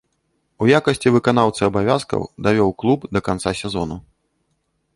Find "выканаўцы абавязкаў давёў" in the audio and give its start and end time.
1.15-2.73